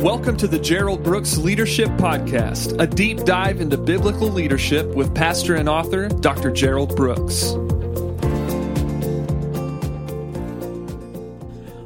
[0.00, 5.54] Welcome to the Gerald Brooks Leadership Podcast, a deep dive into biblical leadership with pastor
[5.54, 6.50] and author Dr.
[6.50, 7.54] Gerald Brooks.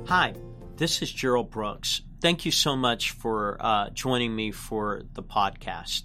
[0.09, 0.35] Hi,
[0.75, 2.02] this is Gerald Brooks.
[2.20, 6.02] Thank you so much for uh, joining me for the podcast.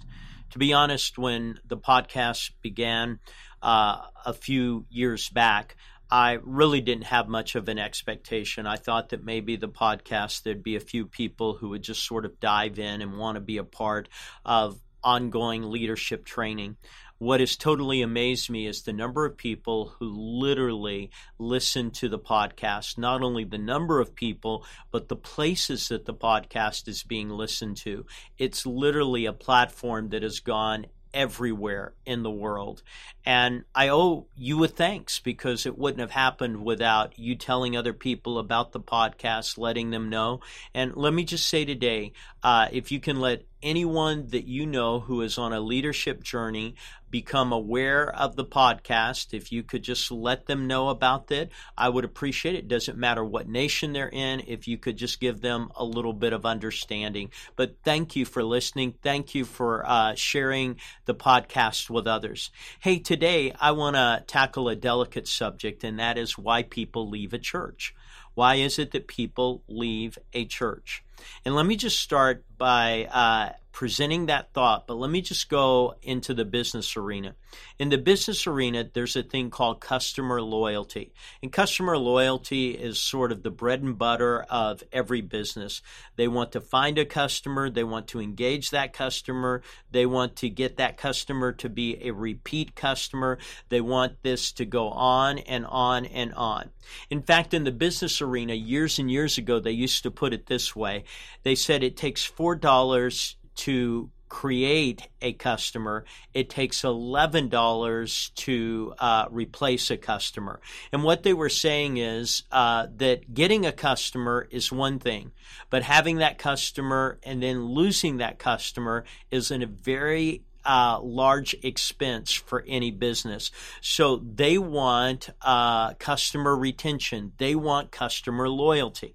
[0.50, 3.18] To be honest, when the podcast began
[3.60, 5.76] uh, a few years back,
[6.10, 8.66] I really didn't have much of an expectation.
[8.66, 12.24] I thought that maybe the podcast, there'd be a few people who would just sort
[12.24, 14.08] of dive in and want to be a part
[14.44, 16.76] of ongoing leadership training.
[17.18, 22.18] What has totally amazed me is the number of people who literally listen to the
[22.18, 22.98] podcast.
[22.98, 27.78] Not only the number of people, but the places that the podcast is being listened
[27.78, 28.04] to.
[28.36, 30.86] It's literally a platform that has gone
[31.16, 32.82] everywhere in the world.
[33.24, 37.94] And I owe you a thanks because it wouldn't have happened without you telling other
[37.94, 40.40] people about the podcast, letting them know.
[40.74, 45.00] And let me just say today uh, if you can let anyone that you know
[45.00, 46.76] who is on a leadership journey
[47.16, 51.88] become aware of the podcast, if you could just let them know about it, I
[51.88, 52.68] would appreciate it.
[52.68, 56.34] Doesn't matter what nation they're in, if you could just give them a little bit
[56.34, 57.30] of understanding.
[57.56, 58.96] But thank you for listening.
[59.02, 62.50] Thank you for uh, sharing the podcast with others.
[62.80, 67.32] Hey, today I want to tackle a delicate subject, and that is why people leave
[67.32, 67.94] a church.
[68.34, 71.02] Why is it that people leave a church?
[71.46, 75.94] And let me just start by uh, presenting that thought, but let me just go
[76.00, 77.34] into the business arena.
[77.78, 81.12] In the business arena, there's a thing called customer loyalty.
[81.42, 85.82] And customer loyalty is sort of the bread and butter of every business.
[86.16, 89.60] They want to find a customer, they want to engage that customer,
[89.90, 93.36] they want to get that customer to be a repeat customer,
[93.68, 96.70] they want this to go on and on and on.
[97.10, 100.46] In fact, in the business arena, years and years ago, they used to put it
[100.46, 101.04] this way
[101.42, 106.04] they said it takes $4 to create a customer,
[106.34, 110.60] it takes $11 to uh, replace a customer.
[110.92, 115.32] And what they were saying is uh, that getting a customer is one thing,
[115.70, 121.54] but having that customer and then losing that customer is in a very uh, large
[121.62, 123.52] expense for any business.
[123.80, 129.14] So they want uh, customer retention, they want customer loyalty.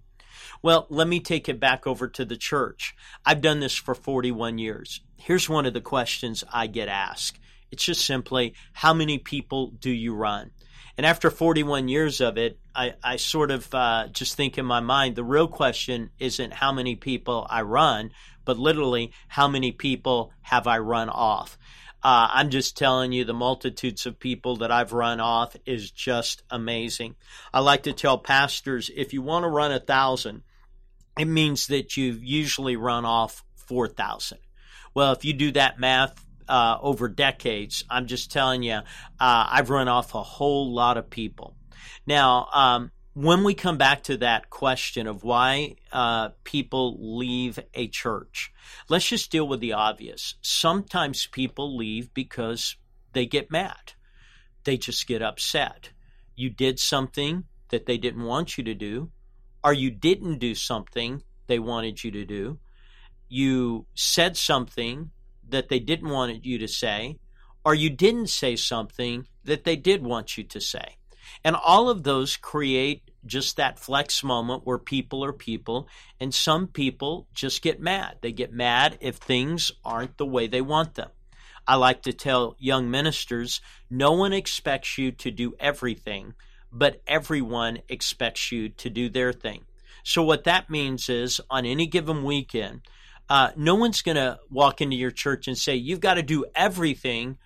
[0.64, 2.96] Well, let me take it back over to the church.
[3.26, 5.02] I've done this for 41 years.
[5.18, 7.40] Here's one of the questions I get asked
[7.72, 10.52] it's just simply, how many people do you run?
[10.98, 14.82] And after 41 years of it, I, I sort of uh, just think in my
[14.82, 18.12] mind the real question isn't how many people I run,
[18.44, 21.58] but literally how many people have I run off.
[22.04, 26.44] Uh, I'm just telling you, the multitudes of people that I've run off is just
[26.50, 27.16] amazing.
[27.54, 30.42] I like to tell pastors if you want to run a thousand,
[31.18, 34.38] it means that you've usually run off 4,000.
[34.94, 38.84] Well, if you do that math uh, over decades, I'm just telling you, uh,
[39.20, 41.56] I've run off a whole lot of people.
[42.06, 47.88] Now, um, when we come back to that question of why uh, people leave a
[47.88, 48.52] church,
[48.90, 50.36] let's just deal with the obvious.
[50.42, 52.78] Sometimes people leave because
[53.14, 53.94] they get mad,
[54.64, 55.90] they just get upset.
[56.36, 59.12] You did something that they didn't want you to do,
[59.64, 62.60] or you didn't do something they wanted you to do.
[63.30, 65.12] You said something
[65.50, 67.18] that they didn't want you to say,
[67.64, 70.98] or you didn't say something that they did want you to say.
[71.44, 75.88] And all of those create just that flex moment where people are people,
[76.20, 78.18] and some people just get mad.
[78.22, 81.10] They get mad if things aren't the way they want them.
[81.68, 86.34] I like to tell young ministers no one expects you to do everything,
[86.72, 89.66] but everyone expects you to do their thing.
[90.04, 92.82] So, what that means is on any given weekend,
[93.30, 96.46] uh, no one's going to walk into your church and say, You've got to do
[96.56, 97.38] everything,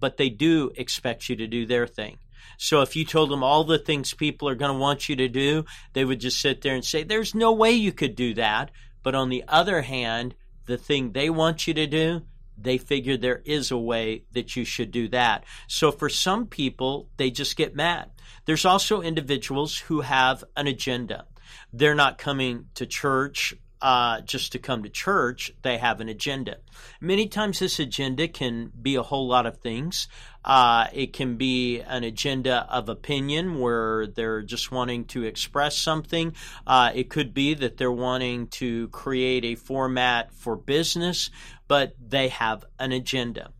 [0.00, 2.18] but they do expect you to do their thing.
[2.58, 5.28] So if you told them all the things people are going to want you to
[5.28, 8.70] do, they would just sit there and say, There's no way you could do that.
[9.02, 10.34] But on the other hand,
[10.66, 12.22] the thing they want you to do,
[12.56, 15.44] they figure there is a way that you should do that.
[15.66, 18.10] So for some people, they just get mad.
[18.44, 21.26] There's also individuals who have an agenda.
[21.72, 23.54] They're not coming to church
[23.84, 26.56] uh, just to come to church, they have an agenda.
[27.02, 30.08] Many times, this agenda can be a whole lot of things.
[30.42, 36.32] Uh, it can be an agenda of opinion where they're just wanting to express something.
[36.66, 41.28] Uh, it could be that they're wanting to create a format for business,
[41.68, 43.50] but they have an agenda.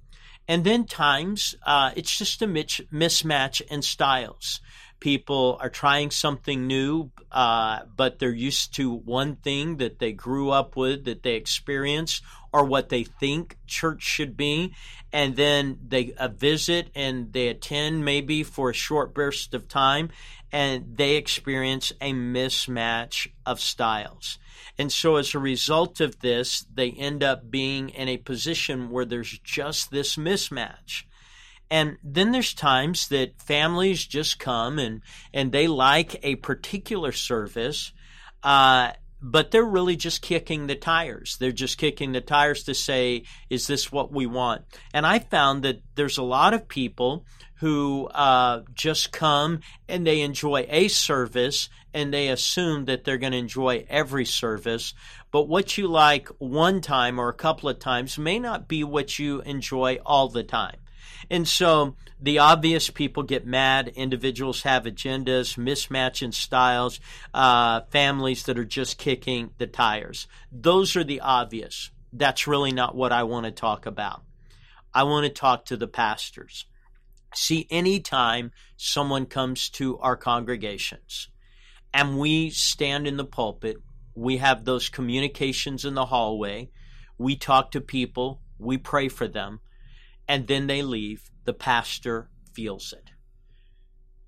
[0.49, 4.61] And then times uh, it's just a mismatch in styles
[5.05, 10.49] people are trying something new, uh, but they're used to one thing that they grew
[10.49, 12.23] up with, that they experience,
[12.55, 14.73] or what they think church should be.
[15.13, 20.09] And then they uh, visit and they attend maybe for a short burst of time,
[20.51, 24.39] and they experience a mismatch of styles.
[24.79, 29.05] And so, as a result of this, they end up being in a position where
[29.05, 31.05] there's just this mismatch.
[31.75, 37.93] And then there's times that families just come and, and they like a particular service,
[38.45, 41.37] uh, but they're really just kicking the tires.
[41.41, 44.63] They're just kicking the tires to say, is this what we want?
[44.93, 47.27] And I found that there's a lot of people
[47.57, 53.33] who uh, just come and they enjoy a service and they assume that they're going
[53.33, 54.95] to enjoy every service.
[55.33, 59.19] But what you like one time or a couple of times may not be what
[59.19, 60.77] you enjoy all the time.
[61.31, 63.89] And so the obvious people get mad.
[63.89, 67.01] Individuals have agendas, mismatch in styles,
[67.33, 70.27] uh, families that are just kicking the tires.
[70.51, 71.91] Those are the obvious.
[72.13, 74.23] That's really not what I want to talk about.
[74.93, 76.67] I want to talk to the pastors.
[77.35, 81.29] See, anytime someone comes to our congregations
[81.93, 83.79] and we stand in the pulpit,
[84.15, 86.71] we have those communications in the hallway,
[87.19, 89.61] we talk to people, we pray for them
[90.29, 93.11] and then they leave, the pastor feels it.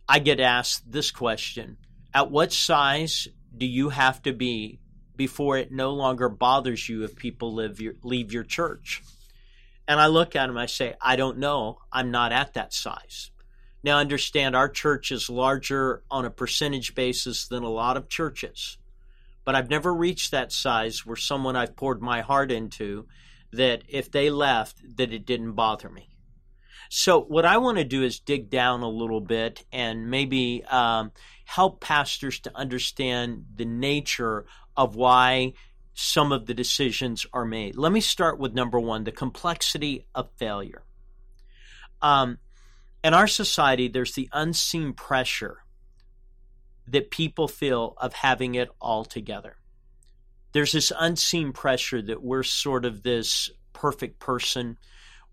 [0.09, 1.79] I get asked this question
[2.15, 4.81] At what size do you have to be
[5.17, 9.03] before it no longer bothers you if people live your, leave your church?
[9.89, 11.79] And I look at them, I say, I don't know.
[11.93, 13.31] I'm not at that size.
[13.85, 18.79] Now, understand our church is larger on a percentage basis than a lot of churches,
[19.45, 23.07] but I've never reached that size where someone I've poured my heart into
[23.57, 26.09] that if they left, that it didn't bother me.
[26.89, 31.11] So, what I want to do is dig down a little bit and maybe um,
[31.45, 35.55] help pastors to understand the nature of why
[35.95, 37.77] some of the decisions are made.
[37.77, 40.83] Let me start with number one the complexity of failure.
[42.03, 42.39] Um,
[43.03, 45.65] in our society, there's the unseen pressure
[46.87, 49.57] that people feel of having it all together
[50.57, 54.79] there's this unseen pressure that we're sort of this perfect person.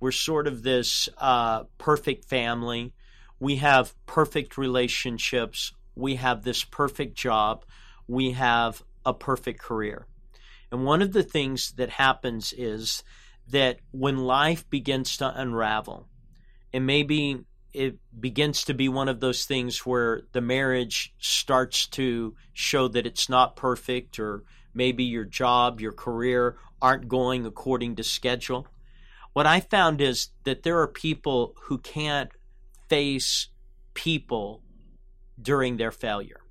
[0.01, 2.93] We're sort of this uh, perfect family.
[3.39, 5.71] We have perfect relationships.
[5.95, 7.63] We have this perfect job.
[8.05, 10.07] We have a perfect career.
[10.73, 13.01] And one of the things that happens is
[13.47, 16.09] that when life begins to unravel,
[16.73, 22.35] and maybe it begins to be one of those things where the marriage starts to
[22.51, 24.43] show that it's not perfect or
[24.73, 28.67] maybe your job, your career aren't going according to schedule.
[29.33, 32.29] What I found is that there are people who can't
[32.87, 33.47] face
[33.93, 34.61] people
[35.41, 36.41] during their failure.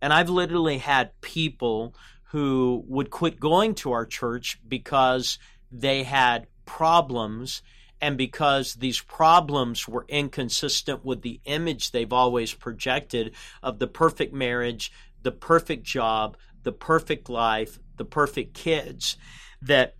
[0.00, 1.94] And I've literally had people
[2.30, 5.38] who would quit going to our church because
[5.70, 7.62] they had problems
[8.00, 14.32] and because these problems were inconsistent with the image they've always projected of the perfect
[14.32, 16.36] marriage, the perfect job,
[16.68, 19.16] the perfect life, the perfect kids,
[19.62, 19.96] that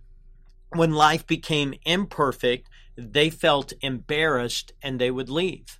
[0.69, 5.79] when life became imperfect, they felt embarrassed and they would leave.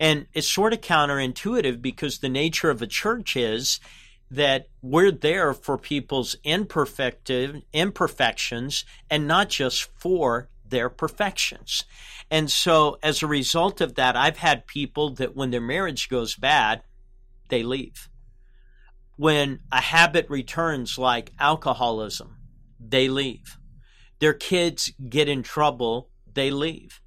[0.00, 3.78] And it's sort of counterintuitive because the nature of a church is
[4.28, 7.64] that we're there for people's imperfections
[9.08, 11.84] and not just for their perfections.
[12.32, 16.34] And so as a result of that, I've had people that when their marriage goes
[16.34, 16.82] bad,
[17.48, 18.08] they leave
[19.16, 22.36] when a habit returns like alcoholism,
[22.78, 23.58] they leave.
[24.18, 27.00] Their kids get in trouble, they leave.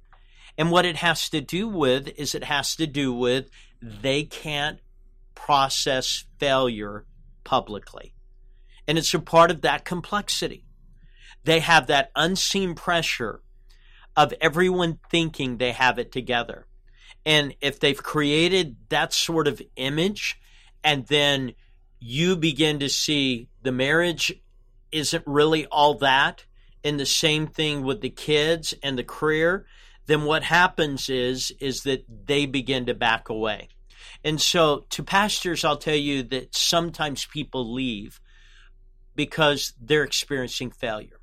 [0.58, 3.48] And what it has to do with is it has to do with
[3.80, 4.80] they can't
[5.34, 7.06] process failure
[7.44, 8.14] publicly.
[8.86, 10.66] And it's a part of that complexity.
[11.44, 13.40] They have that unseen pressure
[14.16, 16.66] of everyone thinking they have it together.
[17.24, 20.38] And if they've created that sort of image
[20.82, 21.54] and then
[22.00, 24.32] you begin to see the marriage
[24.90, 26.44] isn't really all that,
[26.82, 29.66] and the same thing with the kids and the career,
[30.06, 33.68] then what happens is is that they begin to back away.
[34.24, 38.20] And so to pastors, I'll tell you that sometimes people leave
[39.14, 41.20] because they're experiencing failure.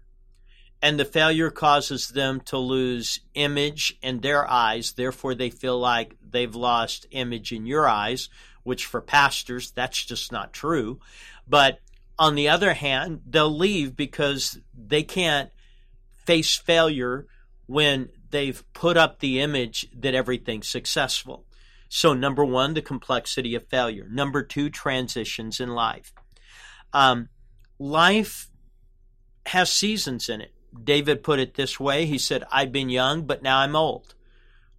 [0.82, 4.94] And the failure causes them to lose image in their eyes.
[4.94, 8.30] Therefore, they feel like they've lost image in your eyes,
[8.68, 11.00] which for pastors, that's just not true.
[11.48, 11.80] But
[12.20, 15.50] on the other hand, they'll leave because they can't
[16.26, 17.28] face failure
[17.66, 21.46] when they've put up the image that everything's successful.
[21.88, 24.06] So, number one, the complexity of failure.
[24.12, 26.12] Number two, transitions in life.
[26.92, 27.30] Um,
[27.80, 28.50] life
[29.46, 30.54] has seasons in it.
[30.84, 34.14] David put it this way He said, I've been young, but now I'm old.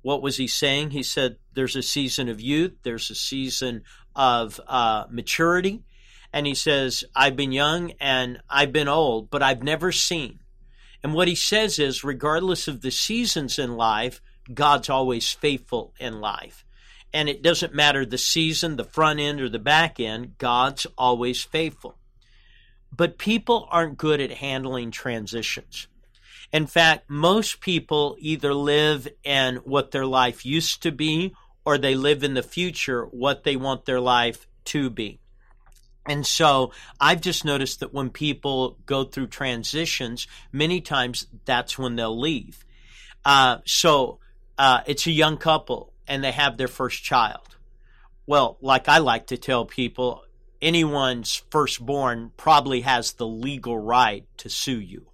[0.03, 0.91] What was he saying?
[0.91, 3.83] He said, There's a season of youth, there's a season
[4.15, 5.83] of uh, maturity.
[6.33, 10.39] And he says, I've been young and I've been old, but I've never seen.
[11.03, 14.21] And what he says is, regardless of the seasons in life,
[14.55, 16.65] God's always faithful in life.
[17.13, 21.43] And it doesn't matter the season, the front end, or the back end, God's always
[21.43, 21.99] faithful.
[22.97, 25.89] But people aren't good at handling transitions.
[26.53, 31.35] In fact, most people either live in what their life used to be
[31.69, 35.21] or they live in the future what they want their life to be.
[36.07, 41.95] And so I've just noticed that when people go through transitions, many times that's when
[41.95, 42.65] they'll leave.
[43.23, 44.19] Uh, so
[44.57, 47.57] uh, it's a young couple and they have their first child.
[48.27, 50.25] Well, like I like to tell people,
[50.63, 55.09] anyone's firstborn probably has the legal right to sue you.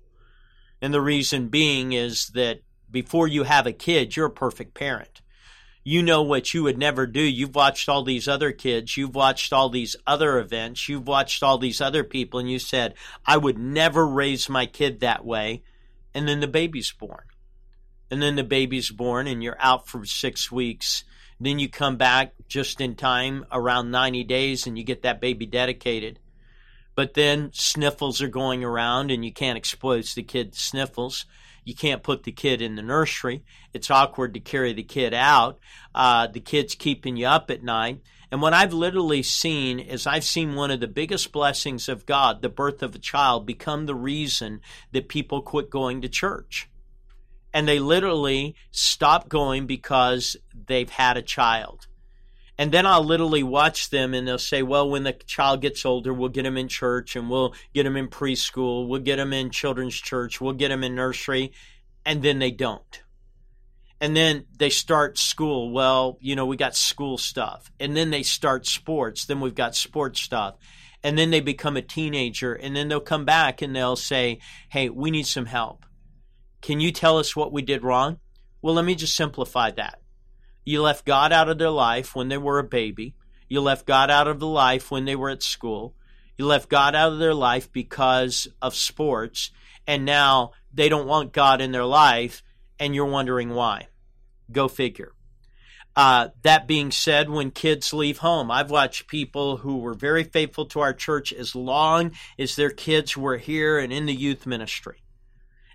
[0.80, 5.20] And the reason being is that before you have a kid, you're a perfect parent.
[5.84, 7.20] You know what you would never do.
[7.20, 11.58] You've watched all these other kids, you've watched all these other events, you've watched all
[11.58, 12.94] these other people, and you said,
[13.26, 15.62] I would never raise my kid that way.
[16.14, 17.24] And then the baby's born.
[18.10, 21.04] And then the baby's born, and you're out for six weeks
[21.40, 25.46] then you come back just in time around 90 days and you get that baby
[25.46, 26.18] dedicated.
[26.94, 31.26] But then sniffles are going around and you can't expose the kid to sniffles.
[31.64, 33.42] You can't put the kid in the nursery.
[33.73, 35.59] It's awkward to carry the kid out.
[35.94, 38.02] Uh, the kid's keeping you up at night.
[38.30, 42.42] And what I've literally seen is I've seen one of the biggest blessings of God,
[42.42, 44.61] the birth of a child, become the reason
[44.92, 46.68] that people quit going to church
[47.54, 51.87] and they literally stop going because they've had a child.
[52.56, 56.14] And then I'll literally watch them and they'll say, well, when the child gets older,
[56.14, 59.50] we'll get him in church and we'll get him in preschool, we'll get him in
[59.50, 61.52] children's church, we'll get him in nursery.
[62.06, 63.02] And then they don't.
[64.00, 65.73] And then they start school.
[65.73, 67.73] Well, you know, we got school stuff.
[67.80, 69.25] And then they start sports.
[69.25, 70.56] Then we've got sports stuff.
[71.02, 72.52] And then they become a teenager.
[72.52, 75.84] And then they'll come back and they'll say, hey, we need some help
[76.64, 78.18] can you tell us what we did wrong?
[78.62, 80.00] Well, let me just simplify that.
[80.64, 83.14] You left God out of their life when they were a baby.
[83.49, 85.94] You left God out of the life when they were at school.
[86.37, 89.50] You left God out of their life because of sports.
[89.87, 92.42] And now they don't want God in their life,
[92.80, 93.88] and you're wondering why.
[94.50, 95.12] Go figure.
[95.94, 100.66] Uh, that being said, when kids leave home, I've watched people who were very faithful
[100.66, 105.04] to our church as long as their kids were here and in the youth ministry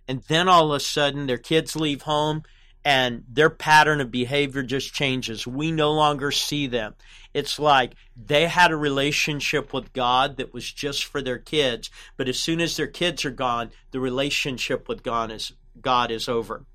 [0.10, 2.41] and then all of a sudden their kids leave home
[2.86, 5.45] and their pattern of behavior just changes.
[5.45, 6.95] We no longer see them.
[7.33, 12.29] It's like they had a relationship with God that was just for their kids, but
[12.29, 16.65] as soon as their kids are gone, the relationship with God is God is over.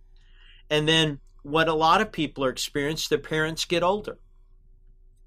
[0.71, 4.19] And then what a lot of people are experiencing, their parents get older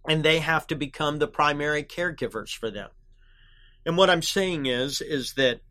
[0.08, 2.90] and they have to become the primary caregivers for them.
[3.86, 5.62] And what I'm saying is is that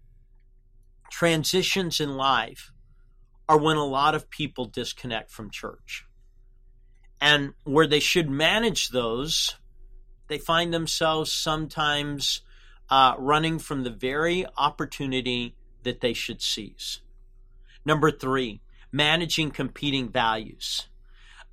[1.10, 2.72] transitions in life
[3.48, 6.04] are when a lot of people disconnect from church.
[7.20, 9.56] And where they should manage those,
[10.28, 12.42] they find themselves sometimes
[12.90, 17.00] uh, running from the very opportunity that they should seize.
[17.84, 18.60] Number three,
[18.92, 20.88] managing competing values.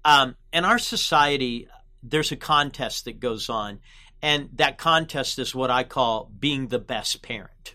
[0.03, 1.67] Um, in our society,
[2.01, 3.79] there's a contest that goes on,
[4.21, 7.72] and that contest is what I call being the best parent.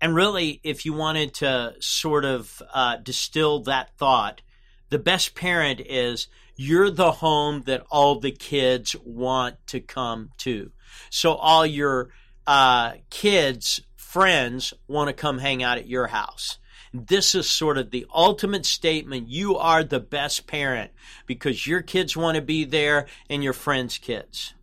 [0.00, 4.42] And really, if you wanted to sort of uh, distill that thought,
[4.90, 10.70] the best parent is you're the home that all the kids want to come to.
[11.10, 12.10] So all your
[12.46, 16.58] uh, kids' friends want to come hang out at your house.
[16.94, 19.28] This is sort of the ultimate statement.
[19.28, 20.92] You are the best parent
[21.26, 24.54] because your kids want to be there and your friends' kids.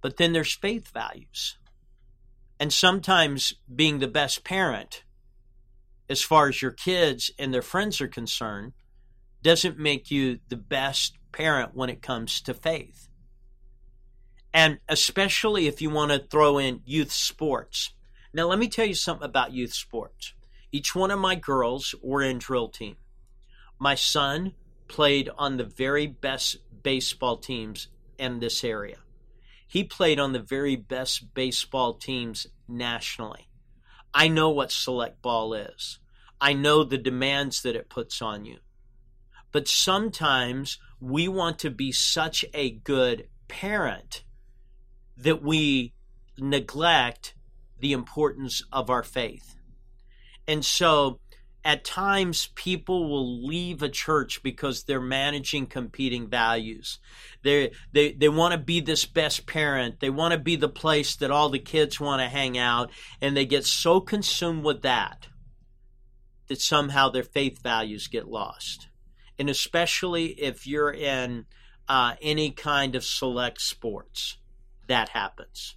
[0.00, 1.56] But then there's faith values.
[2.58, 5.02] And sometimes being the best parent,
[6.08, 8.72] as far as your kids and their friends are concerned,
[9.42, 13.08] doesn't make you the best parent when it comes to faith.
[14.52, 17.90] And especially if you want to throw in youth sports.
[18.32, 20.32] Now, let me tell you something about youth sports.
[20.70, 22.96] Each one of my girls were in drill team.
[23.78, 24.54] My son
[24.88, 28.98] played on the very best baseball teams in this area.
[29.66, 33.48] He played on the very best baseball teams nationally.
[34.12, 35.98] I know what select ball is.
[36.40, 38.58] I know the demands that it puts on you.
[39.50, 44.24] But sometimes we want to be such a good parent
[45.16, 45.92] that we
[46.38, 47.34] neglect
[47.78, 49.56] the importance of our faith.
[50.46, 51.20] And so
[51.64, 56.98] at times people will leave a church because they're managing competing values.
[57.42, 60.00] They they they want to be this best parent.
[60.00, 62.90] They want to be the place that all the kids want to hang out
[63.20, 65.28] and they get so consumed with that
[66.48, 68.88] that somehow their faith values get lost.
[69.38, 71.46] And especially if you're in
[71.88, 74.36] uh, any kind of select sports,
[74.86, 75.76] that happens.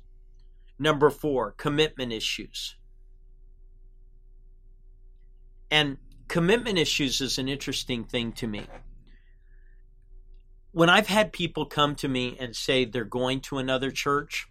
[0.77, 2.75] Number four, commitment issues.
[5.69, 5.97] And
[6.27, 8.65] commitment issues is an interesting thing to me.
[10.71, 14.47] When I've had people come to me and say they're going to another church,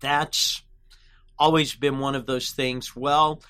[0.00, 0.62] that's
[1.38, 2.94] always been one of those things.
[2.94, 3.42] Well,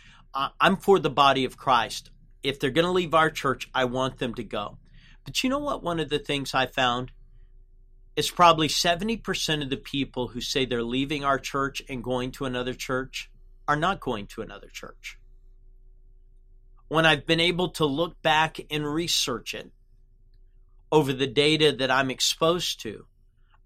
[0.60, 2.10] I'm for the body of Christ.
[2.42, 4.78] If they're going to leave our church, I want them to go.
[5.24, 5.82] But you know what?
[5.82, 7.10] One of the things I found
[8.16, 12.44] is probably 70% of the people who say they're leaving our church and going to
[12.44, 13.30] another church
[13.66, 15.18] are not going to another church
[16.88, 19.72] when I've been able to look back and research it
[20.92, 23.06] over the data that I'm exposed to,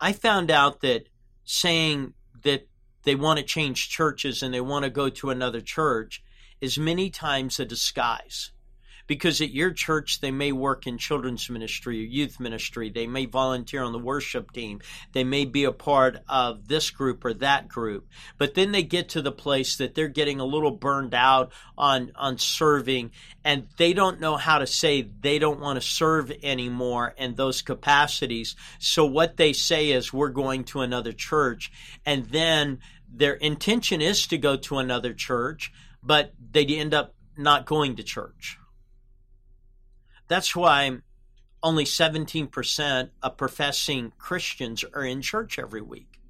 [0.00, 1.08] I found out that
[1.44, 2.68] saying that
[3.02, 6.22] they want to change churches and they want to go to another church
[6.60, 8.52] is many times a disguise
[9.08, 12.90] because at your church they may work in children's ministry or youth ministry.
[12.90, 14.80] They may volunteer on the worship team.
[15.12, 18.06] They may be a part of this group or that group.
[18.38, 22.12] But then they get to the place that they're getting a little burned out on
[22.14, 23.10] on serving
[23.44, 27.62] and they don't know how to say they don't want to serve anymore in those
[27.62, 28.54] capacities.
[28.78, 31.72] So what they say is we're going to another church.
[32.06, 32.78] And then
[33.10, 35.72] their intention is to go to another church
[36.02, 38.58] but they end up not going to church
[40.28, 40.98] that's why
[41.62, 46.20] only 17% of professing Christians are in church every week.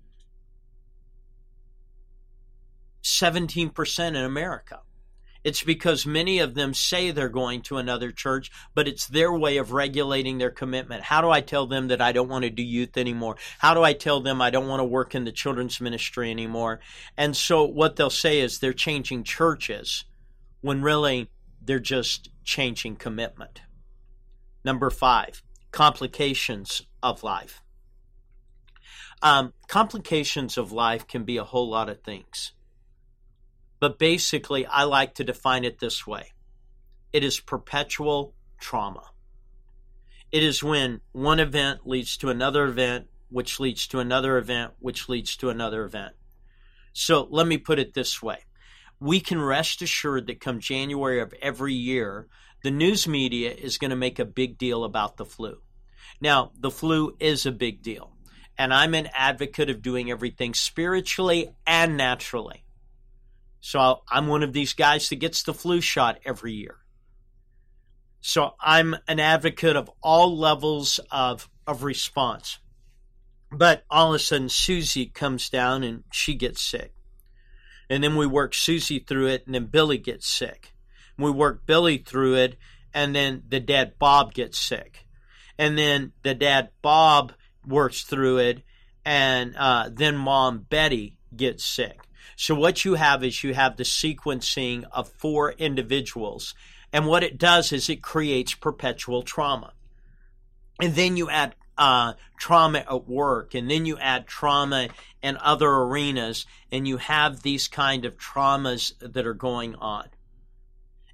[3.02, 4.80] 17% in America.
[5.44, 9.56] It's because many of them say they're going to another church, but it's their way
[9.56, 11.04] of regulating their commitment.
[11.04, 13.36] How do I tell them that I don't want to do youth anymore?
[13.58, 16.80] How do I tell them I don't want to work in the children's ministry anymore?
[17.16, 20.04] And so what they'll say is they're changing churches
[20.60, 21.30] when really
[21.62, 23.60] they're just changing commitment.
[24.64, 25.42] Number five,
[25.72, 27.62] complications of life.
[29.22, 32.52] Um, complications of life can be a whole lot of things.
[33.80, 36.32] But basically, I like to define it this way
[37.12, 39.10] it is perpetual trauma.
[40.30, 45.08] It is when one event leads to another event, which leads to another event, which
[45.08, 46.14] leads to another event.
[46.92, 48.44] So let me put it this way
[49.00, 52.26] we can rest assured that come January of every year,
[52.62, 55.58] the news media is going to make a big deal about the flu.
[56.20, 58.12] Now, the flu is a big deal,
[58.56, 62.64] and I'm an advocate of doing everything spiritually and naturally.
[63.60, 66.76] So I'm one of these guys that gets the flu shot every year.
[68.20, 72.58] So I'm an advocate of all levels of, of response.
[73.50, 76.92] But all of a sudden, Susie comes down and she gets sick.
[77.88, 80.72] And then we work Susie through it, and then Billy gets sick
[81.18, 82.56] we work Billy through it,
[82.94, 85.06] and then the dad Bob gets sick,
[85.58, 87.32] and then the dad Bob
[87.66, 88.62] works through it,
[89.04, 92.00] and uh, then mom Betty gets sick.
[92.36, 96.54] So what you have is you have the sequencing of four individuals,
[96.92, 99.72] and what it does is it creates perpetual trauma,
[100.80, 104.88] and then you add uh, trauma at work, and then you add trauma
[105.22, 110.08] in other arenas, and you have these kind of traumas that are going on.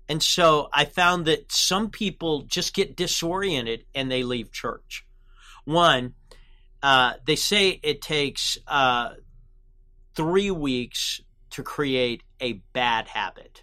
[0.08, 5.06] And so I found that some people just get disoriented and they leave church.
[5.64, 6.14] One,
[6.82, 9.14] uh, they say it takes uh,
[10.14, 13.62] three weeks to create a bad habit.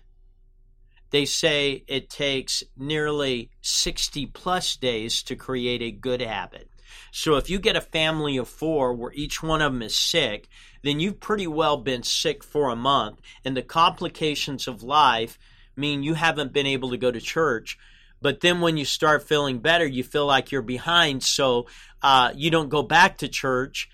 [1.11, 6.69] They say it takes nearly 60 plus days to create a good habit.
[7.11, 10.47] So if you get a family of four where each one of them is sick,
[10.83, 13.19] then you've pretty well been sick for a month.
[13.43, 15.37] And the complications of life
[15.75, 17.77] mean you haven't been able to go to church.
[18.21, 21.23] But then when you start feeling better, you feel like you're behind.
[21.23, 21.67] So
[22.01, 23.89] uh, you don't go back to church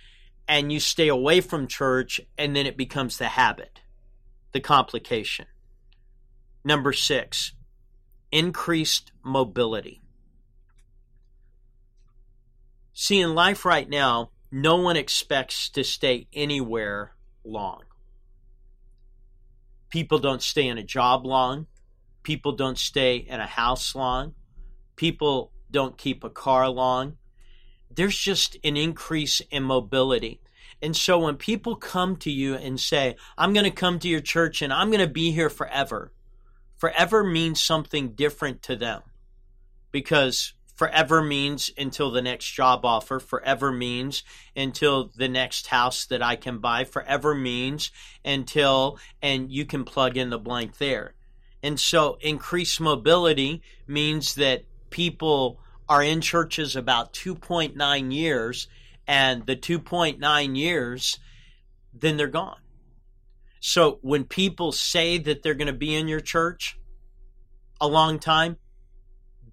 [0.47, 3.81] and you stay away from church, and then it becomes the habit,
[4.53, 5.45] the complication.
[6.63, 7.51] Number six,
[8.31, 10.01] increased mobility.
[12.93, 17.13] See, in life right now, no one expects to stay anywhere
[17.43, 17.83] long.
[19.89, 21.67] People don't stay in a job long.
[22.23, 24.33] People don't stay in a house long.
[24.95, 27.17] People don't keep a car long.
[27.89, 30.41] There's just an increase in mobility.
[30.81, 34.21] And so when people come to you and say, I'm going to come to your
[34.21, 36.11] church and I'm going to be here forever,
[36.77, 39.01] forever means something different to them
[39.91, 44.23] because forever means until the next job offer, forever means
[44.55, 47.91] until the next house that I can buy, forever means
[48.23, 51.15] until, and you can plug in the blank there.
[51.63, 55.59] And so increased mobility means that people
[55.89, 58.67] are in churches about 2.9 years,
[59.07, 61.17] and the 2.9 years,
[61.91, 62.59] then they're gone.
[63.61, 66.77] So when people say that they're going to be in your church
[67.81, 68.57] a long time,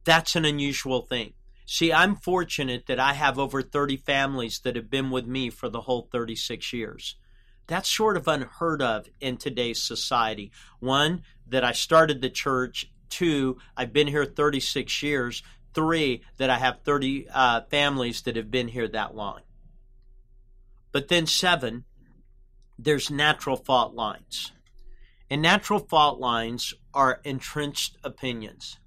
[0.05, 1.33] that's an unusual thing.
[1.67, 5.69] See, I'm fortunate that I have over 30 families that have been with me for
[5.69, 7.17] the whole 36 years.
[7.67, 10.53] That's sort of unheard of in today's society.
[10.81, 12.91] One, that I started the church.
[13.09, 15.43] Two, I've been here 36 years.
[15.73, 19.41] Three, that I have 30 uh, families that have been here that long.
[20.93, 21.85] But then, seven,
[22.79, 24.53] there's natural fault lines.
[25.31, 28.79] And natural fault lines are entrenched opinions.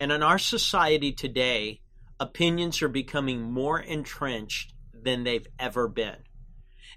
[0.00, 1.80] And in our society today,
[2.20, 6.16] opinions are becoming more entrenched than they've ever been.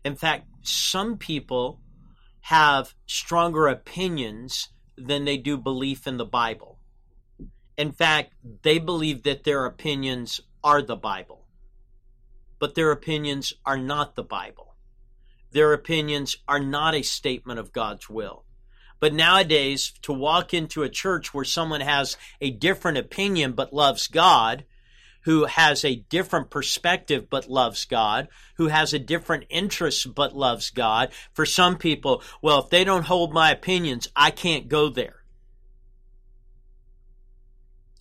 [0.03, 1.81] In fact, some people
[2.41, 6.79] have stronger opinions than they do belief in the Bible.
[7.77, 8.33] In fact,
[8.63, 11.47] they believe that their opinions are the Bible,
[12.59, 14.75] but their opinions are not the Bible.
[15.51, 18.45] Their opinions are not a statement of God's will.
[19.01, 24.07] But nowadays, to walk into a church where someone has a different opinion but loves
[24.07, 24.63] God,
[25.23, 30.69] who has a different perspective but loves God, who has a different interest but loves
[30.69, 31.09] God.
[31.33, 35.23] For some people, well, if they don't hold my opinions, I can't go there.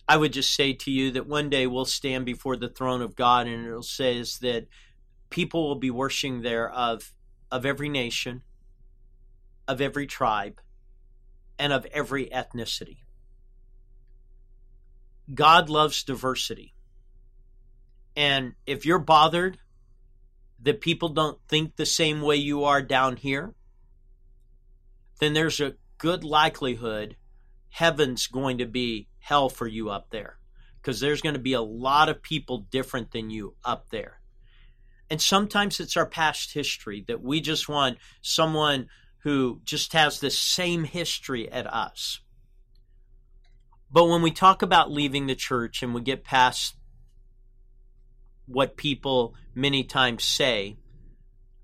[0.07, 3.15] I would just say to you that one day we'll stand before the throne of
[3.15, 4.67] God and it'll says that
[5.31, 7.11] people will be worshiping there of
[7.51, 8.43] of every nation,
[9.67, 10.61] of every tribe,
[11.61, 12.97] and of every ethnicity.
[15.31, 16.73] God loves diversity.
[18.15, 19.59] And if you're bothered
[20.63, 23.53] that people don't think the same way you are down here,
[25.19, 27.15] then there's a good likelihood
[27.69, 30.39] heaven's going to be hell for you up there
[30.81, 34.19] because there's going to be a lot of people different than you up there.
[35.11, 38.87] And sometimes it's our past history that we just want someone
[39.23, 42.21] who just has the same history at us.
[43.91, 46.75] But when we talk about leaving the church and we get past
[48.45, 50.77] what people many times say,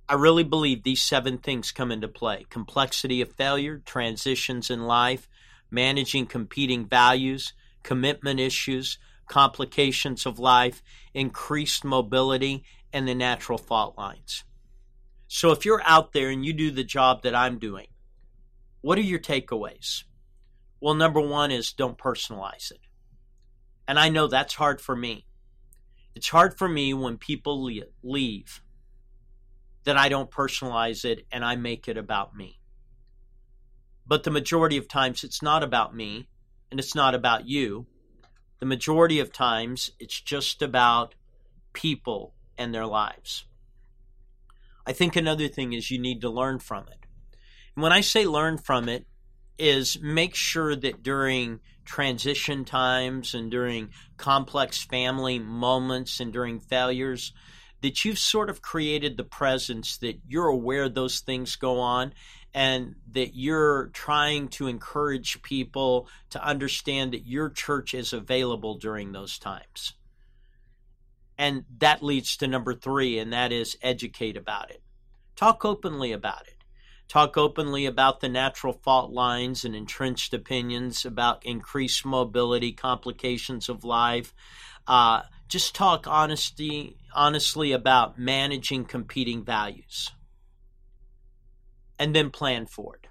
[0.10, 5.28] I really believe these seven things come into play complexity of failure, transitions in life,
[5.72, 10.82] managing competing values, commitment issues, complications of life,
[11.14, 14.44] increased mobility, and the natural fault lines.
[15.28, 17.88] So if you're out there and you do the job that I'm doing,
[18.82, 20.04] what are your takeaways?
[20.80, 22.80] Well, number one is don't personalize it.
[23.88, 25.26] And I know that's hard for me.
[26.16, 27.64] It's hard for me when people
[28.04, 28.62] leave
[29.84, 32.60] that I don't personalize it and I make it about me.
[34.06, 36.28] But the majority of times it's not about me
[36.72, 37.88] and it's not about you.
[38.60, 41.16] The majority of times it's just about
[41.74, 43.46] people and their lives.
[44.88, 47.06] I think another thing is you need to learn from it.
[47.76, 49.06] And when I say learn from it,
[49.60, 57.34] is make sure that during transition times and during complex family moments and during failures,
[57.82, 62.14] that you've sort of created the presence that you're aware those things go on
[62.54, 69.12] and that you're trying to encourage people to understand that your church is available during
[69.12, 69.94] those times.
[71.38, 74.82] And that leads to number three, and that is educate about it.
[75.36, 76.56] Talk openly about it.
[77.08, 83.84] Talk openly about the natural fault lines and entrenched opinions about increased mobility, complications of
[83.86, 84.34] life.
[84.86, 90.12] Uh, just talk honesty, honestly about managing competing values.
[91.98, 93.08] And then plan for it.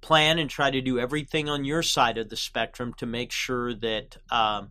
[0.00, 3.74] Plan and try to do everything on your side of the spectrum to make sure
[3.74, 4.70] that um,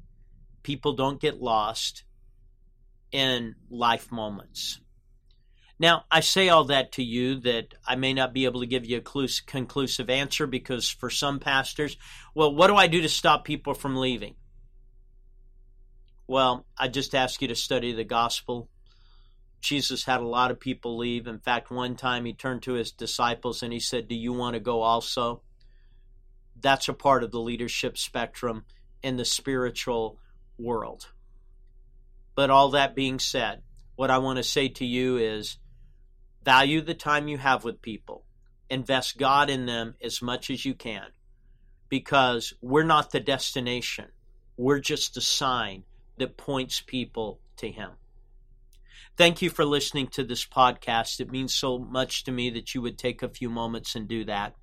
[0.62, 2.04] people don't get lost
[3.18, 4.80] in life moments.
[5.80, 8.86] Now, I say all that to you that I may not be able to give
[8.86, 11.98] you a conclusive answer because for some pastors,
[12.36, 14.36] well, what do I do to stop people from leaving?
[16.28, 18.70] Well, I just ask you to study the gospel.
[19.62, 21.26] Jesus had a lot of people leave.
[21.26, 24.54] In fact, one time he turned to his disciples and he said, Do you want
[24.54, 25.42] to go also?
[26.60, 28.66] That's a part of the leadership spectrum
[29.02, 30.20] in the spiritual
[30.60, 31.08] world.
[32.38, 33.64] But all that being said,
[33.96, 35.58] what I want to say to you is
[36.46, 38.26] value the time you have with people,
[38.70, 41.08] invest God in them as much as you can,
[41.90, 44.06] because we're not the destination.
[44.56, 45.82] We're just a sign
[46.20, 47.90] that points people to Him.
[49.18, 51.20] Thank you for listening to this podcast.
[51.20, 54.26] It means so much to me that you would take a few moments and do
[54.26, 54.54] that.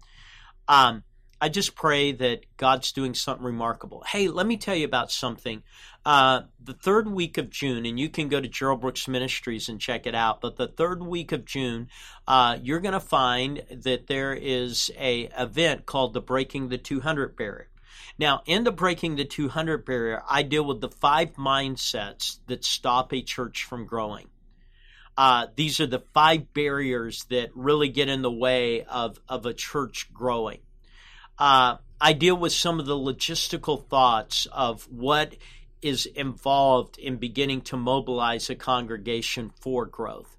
[0.68, 1.02] Um,
[1.40, 4.04] I just pray that God's doing something remarkable.
[4.06, 5.62] Hey, let me tell you about something.
[6.04, 9.80] Uh, the third week of June, and you can go to Gerald Brooks Ministries and
[9.80, 10.40] check it out.
[10.40, 11.88] But the third week of June,
[12.28, 17.36] uh, you're going to find that there is a event called the Breaking the 200
[17.36, 17.68] Barrier.
[18.18, 23.12] Now, in the Breaking the 200 Barrier, I deal with the five mindsets that stop
[23.12, 24.28] a church from growing.
[25.16, 29.54] Uh, these are the five barriers that really get in the way of, of a
[29.54, 30.58] church growing.
[31.38, 35.36] Uh, I deal with some of the logistical thoughts of what
[35.82, 40.36] is involved in beginning to mobilize a congregation for growth.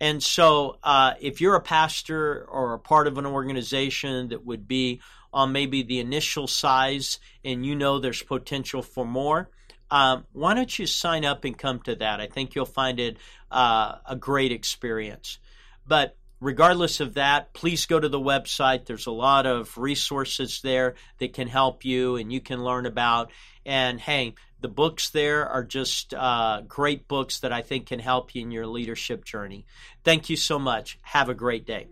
[0.00, 4.66] And so, uh, if you're a pastor or a part of an organization that would
[4.66, 5.00] be
[5.32, 9.50] on maybe the initial size and you know there's potential for more,
[9.90, 12.20] um, why don't you sign up and come to that?
[12.20, 13.18] I think you'll find it
[13.50, 15.38] uh, a great experience.
[15.86, 18.86] But regardless of that, please go to the website.
[18.86, 23.30] There's a lot of resources there that can help you and you can learn about.
[23.64, 28.34] And hey, the books there are just uh, great books that I think can help
[28.34, 29.66] you in your leadership journey.
[30.04, 30.98] Thank you so much.
[31.02, 31.88] Have a great day.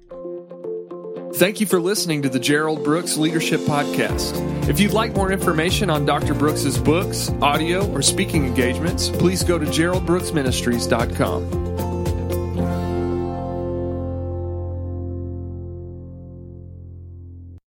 [1.34, 4.68] Thank you for listening to the Gerald Brooks Leadership Podcast.
[4.68, 6.34] If you'd like more information on Dr.
[6.34, 11.67] Brooks's books, audio, or speaking engagements, please go to geraldbrooksministries.com.